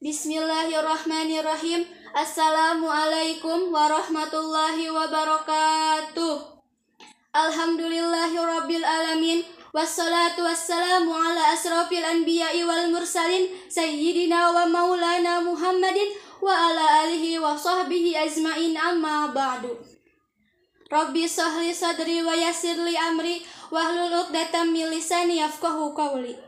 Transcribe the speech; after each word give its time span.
Bismillahirrahmanirrahim. 0.00 1.84
Assalamualaikum 2.16 3.68
warahmatullahi 3.68 4.88
wabarakatuh. 4.88 6.40
Alhamdulillahirabbil 7.36 8.80
alamin. 8.80 9.44
Wassalatu 9.76 10.40
wassalamu 10.48 11.12
ala 11.12 11.52
asrafil 11.52 12.00
anbiya'i 12.00 12.64
wal 12.64 12.88
mursalin 12.88 13.52
sayyidina 13.68 14.48
wa 14.56 14.64
maulana 14.72 15.44
Muhammadin 15.44 16.16
wa 16.40 16.48
ala 16.48 17.04
alihi 17.04 17.36
wa 17.36 17.52
sahbihi 17.52 18.16
ajmain 18.16 18.80
amma 18.80 19.28
ba'du. 19.36 19.76
Rabbi 20.88 21.28
sahli 21.28 21.76
sadri 21.76 22.24
wa 22.24 22.32
yassirli 22.32 22.96
amri 22.96 23.44
wahlul 23.68 24.16
'uqdatam 24.16 24.72
min 24.72 24.88
lisani 24.88 25.44
yafqahu 25.44 25.92
qawli. 25.92 26.40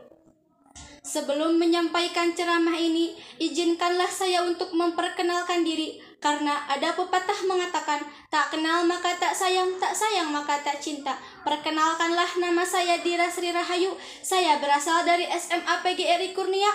Sebelum 1.03 1.59
menyampaikan 1.59 2.31
ceramah 2.31 2.79
ini, 2.79 3.11
izinkanlah 3.35 4.07
saya 4.07 4.47
untuk 4.47 4.71
memperkenalkan 4.71 5.67
diri 5.67 5.99
karena 6.23 6.63
ada 6.71 6.95
pepatah 6.95 7.43
mengatakan 7.43 7.99
tak 8.31 8.55
kenal 8.55 8.87
maka 8.87 9.11
tak 9.19 9.35
sayang, 9.35 9.75
tak 9.83 9.91
sayang 9.91 10.31
maka 10.31 10.63
tak 10.63 10.79
cinta. 10.79 11.19
Perkenalkanlah 11.43 12.39
nama 12.39 12.63
saya 12.63 13.03
Dira 13.03 13.27
Sri 13.27 13.51
Rahayu. 13.51 13.91
Saya 14.23 14.63
berasal 14.63 15.03
dari 15.03 15.27
SMA 15.27 15.83
PGRI 15.83 16.31
Kurnia 16.31 16.71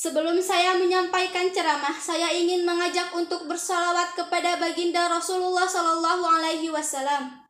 Sebelum 0.00 0.40
saya 0.40 0.80
menyampaikan 0.80 1.52
ceramah, 1.52 1.92
saya 2.00 2.32
ingin 2.32 2.64
mengajak 2.64 3.12
untuk 3.12 3.44
bersalawat 3.44 4.16
kepada 4.16 4.56
baginda 4.56 5.12
Rasulullah 5.12 5.68
Sallallahu 5.68 6.24
Alaihi 6.24 6.72
Wasallam. 6.72 7.49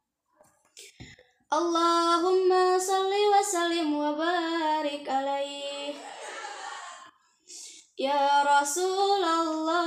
Allahumma 1.51 2.79
salli 2.79 3.27
wa 3.27 3.43
sallim 3.43 3.91
wa 3.99 4.15
barik 4.15 5.03
alaih. 5.03 5.99
Ya 7.99 8.47
Rasulullah, 8.47 9.83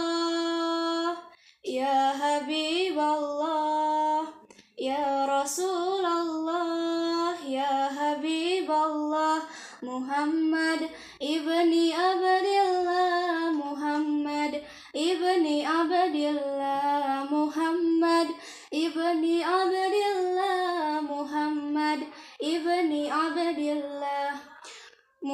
Ya 1.64 2.12
Habiballah, 2.20 4.28
Ya 4.76 5.24
Rasulullah, 5.24 7.32
Ya 7.48 7.88
Habiballah, 7.96 9.48
Muhammad 9.84 10.88
ibni 11.20 11.92
Abdillah 11.92 13.52
Muhammad 13.52 14.64
ibni 14.96 15.68
Abdillah 15.68 16.63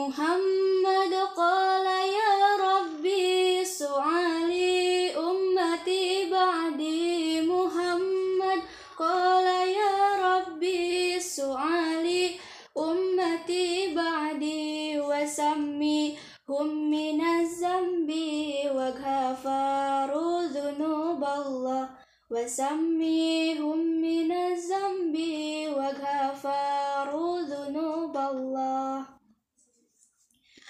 Muhammad 0.09 1.13
qala 1.37 2.01
ya 2.01 2.33
Rabbi 2.57 3.61
su'ali 3.61 5.13
ummati 5.13 6.25
ba'di 6.25 7.45
Muhammad 7.45 8.65
qala 8.97 9.69
ya 9.69 9.93
Rabbi 10.17 11.13
su'ali 11.21 12.41
ummati 12.73 13.93
ba'di 13.93 14.97
wa 14.97 15.21
sammihum 15.21 16.89
minaz 16.89 17.61
zambi 17.61 18.65
wa 18.65 18.89
ghafaru 18.89 20.49
dhunuballah 20.49 21.85
wa 22.33 22.49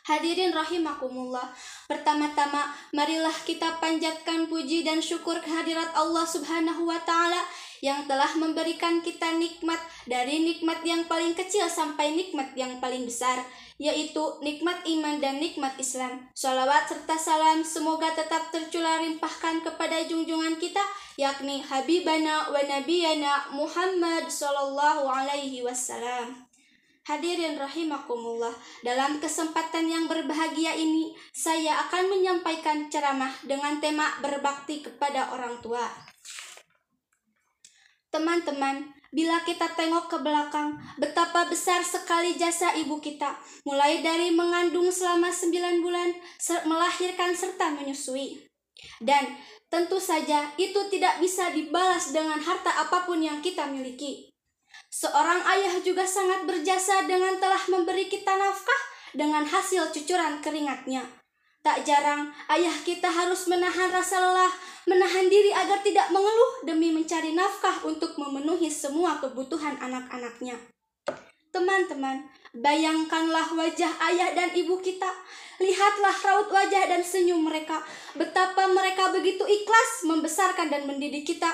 Hadirin 0.10 0.50
rahimakumullah 0.50 1.54
Pertama-tama 1.86 2.74
marilah 2.98 3.38
kita 3.46 3.78
panjatkan 3.78 4.50
puji 4.50 4.82
dan 4.82 5.06
syukur 5.06 5.38
kehadirat 5.38 5.94
Allah 5.94 6.26
subhanahu 6.26 6.90
wa 6.90 6.98
ta'ala 7.06 7.46
yang 7.80 8.10
telah 8.10 8.28
memberikan 8.36 9.00
kita 9.00 9.38
nikmat 9.38 9.80
dari 10.10 10.44
nikmat 10.44 10.84
yang 10.84 11.08
paling 11.08 11.32
kecil 11.38 11.70
sampai 11.70 12.12
nikmat 12.12 12.52
yang 12.58 12.82
paling 12.84 13.08
besar, 13.08 13.40
yaitu 13.80 14.20
nikmat 14.44 14.84
iman 14.84 15.22
dan 15.24 15.40
nikmat 15.40 15.78
Islam. 15.80 16.28
Salawat 16.36 16.92
serta 16.92 17.16
salam 17.16 17.64
semoga 17.64 18.12
tetap 18.12 18.52
tercurah 18.52 19.00
limpahkan 19.04 19.64
kepada 19.64 20.04
junjungan 20.08 20.60
kita, 20.60 20.84
yakni 21.16 21.64
Habibana 21.64 22.52
wa 22.52 22.60
Nabiyana 22.60 23.56
Muhammad 23.56 24.28
Sallallahu 24.28 25.08
Alaihi 25.08 25.64
Wasallam. 25.64 26.49
Hadirin 27.10 27.58
rahimakumullah, 27.58 28.54
dalam 28.86 29.18
kesempatan 29.18 29.90
yang 29.90 30.06
berbahagia 30.06 30.78
ini, 30.78 31.10
saya 31.34 31.82
akan 31.90 32.06
menyampaikan 32.06 32.86
ceramah 32.86 33.34
dengan 33.50 33.82
tema 33.82 34.14
berbakti 34.22 34.86
kepada 34.86 35.34
orang 35.34 35.58
tua. 35.58 35.90
Teman-teman, 38.14 38.94
bila 39.10 39.42
kita 39.42 39.74
tengok 39.74 40.06
ke 40.06 40.18
belakang, 40.22 40.78
betapa 41.02 41.50
besar 41.50 41.82
sekali 41.82 42.38
jasa 42.38 42.78
ibu 42.78 43.02
kita, 43.02 43.42
mulai 43.66 44.06
dari 44.06 44.30
mengandung 44.30 44.94
selama 44.94 45.34
9 45.34 45.82
bulan, 45.82 46.14
melahirkan 46.70 47.34
serta 47.34 47.74
menyusui. 47.74 48.38
Dan 49.02 49.34
tentu 49.66 49.98
saja 49.98 50.54
itu 50.62 50.78
tidak 50.94 51.18
bisa 51.18 51.50
dibalas 51.58 52.14
dengan 52.14 52.38
harta 52.38 52.70
apa 52.86 53.10
pun 53.10 53.18
yang 53.18 53.42
kita 53.42 53.66
miliki. 53.66 54.29
Seorang 54.90 55.46
ayah 55.46 55.78
juga 55.86 56.02
sangat 56.02 56.50
berjasa 56.50 57.06
dengan 57.06 57.38
telah 57.38 57.62
memberi 57.70 58.10
kita 58.10 58.34
nafkah 58.34 58.82
dengan 59.14 59.46
hasil 59.46 59.94
cucuran 59.94 60.42
keringatnya. 60.42 61.06
Tak 61.62 61.86
jarang 61.86 62.34
ayah 62.50 62.74
kita 62.82 63.06
harus 63.06 63.46
menahan 63.46 63.94
rasa 63.94 64.18
lelah, 64.18 64.50
menahan 64.90 65.30
diri 65.30 65.54
agar 65.54 65.86
tidak 65.86 66.10
mengeluh 66.10 66.66
demi 66.66 66.90
mencari 66.90 67.38
nafkah 67.38 67.86
untuk 67.86 68.18
memenuhi 68.18 68.72
semua 68.74 69.22
kebutuhan 69.22 69.78
anak-anaknya. 69.78 70.58
Teman-teman, 71.50 72.26
bayangkanlah 72.58 73.54
wajah 73.54 73.94
ayah 74.10 74.34
dan 74.34 74.50
ibu 74.58 74.82
kita. 74.82 75.10
Lihatlah 75.62 76.16
raut 76.26 76.50
wajah 76.50 76.90
dan 76.90 77.06
senyum 77.06 77.46
mereka. 77.46 77.82
Betapa 78.18 78.70
mereka 78.70 79.14
begitu 79.14 79.46
ikhlas 79.46 80.10
membesarkan 80.10 80.74
dan 80.74 80.90
mendidik 80.90 81.30
kita 81.30 81.50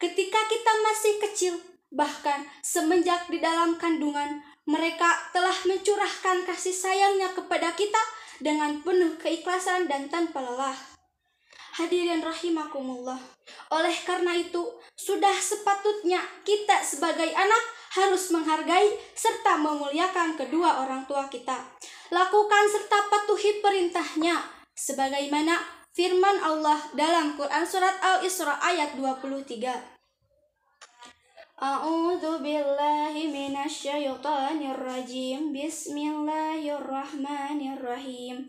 ketika 0.00 0.40
kita 0.48 0.72
masih 0.84 1.14
kecil. 1.28 1.54
Bahkan 1.98 2.62
semenjak 2.62 3.26
di 3.26 3.42
dalam 3.42 3.74
kandungan, 3.74 4.38
mereka 4.70 5.10
telah 5.34 5.54
mencurahkan 5.66 6.46
kasih 6.46 6.70
sayangnya 6.70 7.34
kepada 7.34 7.74
kita 7.74 7.98
dengan 8.38 8.78
penuh 8.86 9.18
keikhlasan 9.18 9.90
dan 9.90 10.06
tanpa 10.06 10.38
lelah. 10.38 10.78
Hadirin 11.74 12.22
rahimakumullah. 12.22 13.18
Oleh 13.74 13.94
karena 14.06 14.38
itu, 14.38 14.62
sudah 14.94 15.34
sepatutnya 15.34 16.22
kita 16.46 16.86
sebagai 16.86 17.34
anak 17.34 17.64
harus 17.98 18.30
menghargai 18.30 18.94
serta 19.18 19.58
memuliakan 19.58 20.38
kedua 20.38 20.86
orang 20.86 21.02
tua 21.10 21.26
kita. 21.26 21.58
Lakukan 22.14 22.64
serta 22.70 22.98
patuhi 23.10 23.58
perintahnya 23.58 24.38
sebagaimana 24.74 25.58
firman 25.94 26.38
Allah 26.46 26.78
dalam 26.94 27.34
Quran 27.34 27.66
surat 27.66 27.98
Al-Isra 27.98 28.58
ayat 28.62 28.94
23. 28.94 29.97
Billahi 32.38 33.34
minasyaitonir 33.34 34.78
rajim. 34.78 35.50
Bismillahirrahmanirrahim. 35.50 38.46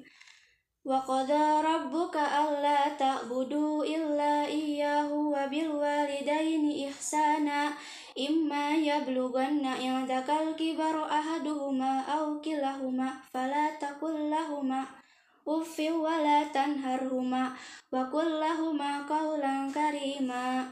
Wa 0.85 1.01
qada 1.01 1.65
rabbuka 1.65 2.21
alla 2.21 2.85
ta'budu 2.93 3.81
illa 3.81 4.45
iyyahu 4.45 5.33
wa 5.33 5.49
bil 5.49 5.81
walidaini 5.81 6.85
ihsana 6.85 7.73
imma 8.13 8.77
yablughanna 8.77 9.81
indakal 9.81 10.53
kibaru 10.53 11.01
ahaduhuma 11.01 12.05
aw 12.05 12.37
kilahuma 12.45 13.25
fala 13.33 13.73
taqul 13.81 14.29
lahumā 14.29 14.85
uffin 15.49 15.97
wa 15.97 16.13
la 16.13 16.45
tanharhuma 16.53 17.57
wa 17.89 18.05
qul 18.13 18.37
lahumā 18.37 19.01
qawlan 19.09 19.73
karīmā 19.73 20.69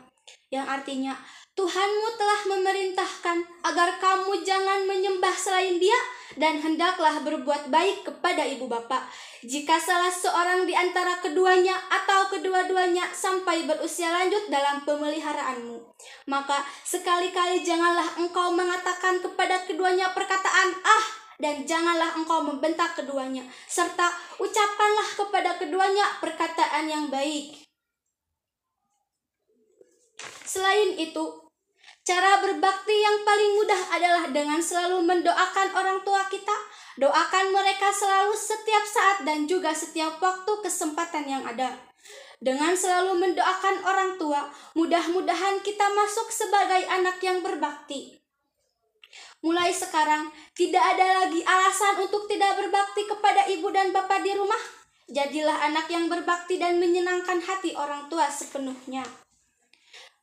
yang 0.53 0.69
artinya 0.69 1.17
Tuhanmu 1.57 2.07
telah 2.21 2.41
memerintahkan 2.53 3.41
agar 3.65 3.97
kamu 3.97 4.45
jangan 4.45 4.85
menyembah 4.85 5.33
selain 5.33 5.81
dia 5.81 5.97
dan 6.37 6.61
hendaklah 6.61 7.17
berbuat 7.25 7.73
baik 7.73 8.05
kepada 8.05 8.45
ibu 8.45 8.69
bapak. 8.69 9.09
Jika 9.41 9.81
salah 9.81 10.13
seorang 10.13 10.69
di 10.69 10.77
antara 10.77 11.17
keduanya 11.17 11.73
atau 11.89 12.29
kedua-duanya 12.29 13.09
sampai 13.09 13.65
berusia 13.65 14.13
lanjut 14.13 14.53
dalam 14.53 14.85
pemeliharaanmu, 14.85 15.81
maka 16.29 16.61
sekali-kali 16.85 17.65
janganlah 17.65 18.05
engkau 18.21 18.53
mengatakan 18.53 19.17
kepada 19.17 19.65
keduanya 19.65 20.13
perkataan 20.13 20.77
ah 20.85 21.05
dan 21.41 21.65
janganlah 21.65 22.21
engkau 22.21 22.45
membentak 22.45 22.93
keduanya, 22.93 23.41
serta 23.65 24.13
ucapkanlah 24.37 25.09
kepada 25.17 25.57
keduanya 25.57 26.05
perkataan 26.21 26.85
yang 26.85 27.09
baik. 27.09 27.65
Selain 30.45 30.97
itu, 30.97 31.46
Cara 32.07 32.39
berbakti 32.39 32.95
yang 32.95 33.27
paling 33.27 33.51
mudah 33.59 33.81
adalah 33.99 34.25
dengan 34.31 34.63
selalu 34.63 35.03
mendoakan 35.03 35.75
orang 35.75 35.99
tua 36.07 36.23
kita. 36.31 36.55
Doakan 37.03 37.51
mereka 37.51 37.91
selalu 37.91 38.31
setiap 38.31 38.87
saat 38.87 39.27
dan 39.27 39.43
juga 39.43 39.75
setiap 39.75 40.15
waktu 40.23 40.47
kesempatan 40.63 41.27
yang 41.27 41.43
ada. 41.43 41.75
Dengan 42.39 42.79
selalu 42.79 43.11
mendoakan 43.11 43.83
orang 43.83 44.15
tua, 44.15 44.47
mudah-mudahan 44.79 45.59
kita 45.59 45.83
masuk 45.91 46.31
sebagai 46.31 46.87
anak 46.87 47.19
yang 47.19 47.43
berbakti. 47.43 48.15
Mulai 49.43 49.75
sekarang, 49.75 50.31
tidak 50.55 50.95
ada 50.95 51.27
lagi 51.27 51.43
alasan 51.43 52.07
untuk 52.07 52.23
tidak 52.31 52.55
berbakti 52.55 53.03
kepada 53.03 53.51
ibu 53.51 53.67
dan 53.75 53.91
bapak 53.91 54.23
di 54.23 54.31
rumah. 54.31 54.63
Jadilah 55.11 55.59
anak 55.59 55.91
yang 55.91 56.07
berbakti 56.07 56.55
dan 56.55 56.79
menyenangkan 56.79 57.43
hati 57.43 57.75
orang 57.75 58.07
tua 58.07 58.31
sepenuhnya. 58.31 59.03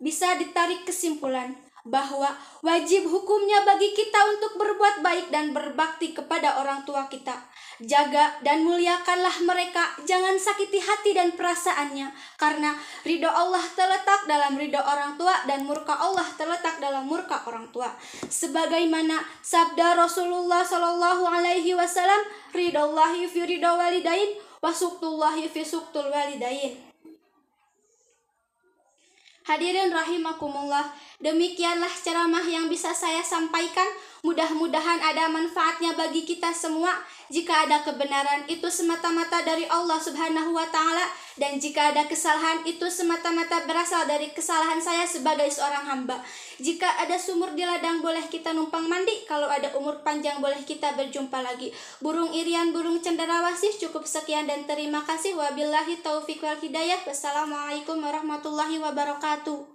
Bisa 0.00 0.34
ditarik 0.40 0.88
kesimpulan, 0.88 1.54
bahwa 1.84 2.32
wajib 2.64 3.04
hukumnya 3.04 3.60
bagi 3.68 3.92
kita 3.92 4.16
untuk 4.32 4.56
berbuat 4.56 5.04
baik 5.04 5.28
dan 5.28 5.52
berbakti 5.52 6.16
kepada 6.16 6.64
orang 6.64 6.80
tua 6.88 7.04
kita. 7.12 7.36
Jaga 7.84 8.40
dan 8.40 8.64
muliakanlah 8.64 9.44
mereka, 9.44 9.92
jangan 10.08 10.32
sakiti 10.40 10.80
hati 10.80 11.12
dan 11.12 11.36
perasaannya, 11.36 12.08
karena 12.40 12.72
ridho 13.04 13.28
Allah 13.28 13.60
terletak 13.76 14.24
dalam 14.24 14.56
ridho 14.56 14.80
orang 14.80 15.20
tua 15.20 15.44
dan 15.44 15.68
murka 15.68 15.92
Allah 15.92 16.24
terletak 16.40 16.80
dalam 16.80 17.04
murka 17.04 17.44
orang 17.44 17.68
tua. 17.68 17.92
Sebagaimana 18.32 19.20
sabda 19.44 19.98
Rasulullah 20.00 20.64
Shallallahu 20.64 21.28
Alaihi 21.28 21.76
Wasallam, 21.76 22.24
ridho 22.56 22.80
Allahi 22.80 23.28
fi 23.28 23.44
ridho 23.44 23.76
walidain, 23.76 24.40
wasuktullahi 24.64 25.50
fi 25.52 25.60
suktul 25.60 26.08
walidain. 26.08 26.93
Hadirin 29.44 29.92
rahimakumullah, 29.92 30.88
demikianlah 31.20 31.92
ceramah 31.92 32.48
yang 32.48 32.64
bisa 32.72 32.96
saya 32.96 33.20
sampaikan. 33.20 33.84
Mudah-mudahan 34.24 35.04
ada 35.04 35.28
manfaatnya 35.28 35.92
bagi 35.92 36.24
kita 36.24 36.48
semua. 36.48 36.96
Jika 37.28 37.68
ada 37.68 37.84
kebenaran 37.84 38.48
itu 38.48 38.64
semata-mata 38.72 39.44
dari 39.44 39.68
Allah 39.68 40.00
Subhanahu 40.00 40.56
wa 40.56 40.64
taala 40.72 41.04
dan 41.36 41.60
jika 41.60 41.92
ada 41.92 42.08
kesalahan 42.08 42.64
itu 42.64 42.88
semata-mata 42.88 43.68
berasal 43.68 44.08
dari 44.08 44.32
kesalahan 44.32 44.80
saya 44.80 45.04
sebagai 45.04 45.52
seorang 45.52 45.92
hamba. 45.92 46.24
Jika 46.62 46.86
ada 47.02 47.18
sumur 47.18 47.52
di 47.58 47.66
ladang 47.66 47.98
boleh 47.98 48.22
kita 48.30 48.54
numpang 48.54 48.86
mandi, 48.86 49.26
kalau 49.26 49.50
ada 49.50 49.74
umur 49.74 50.06
panjang 50.06 50.38
boleh 50.38 50.62
kita 50.62 50.94
berjumpa 50.94 51.42
lagi. 51.42 51.74
Burung 51.98 52.30
irian, 52.30 52.70
burung 52.70 53.02
cenderawasih 53.02 53.74
cukup 53.82 54.06
sekian 54.06 54.46
dan 54.46 54.62
terima 54.62 55.02
kasih 55.02 55.34
wabillahi 55.34 55.98
taufiq 55.98 56.38
wal 56.46 56.58
hidayah. 56.62 57.02
Wassalamualaikum 57.02 57.98
warahmatullahi 57.98 58.78
wabarakatuh. 58.78 59.73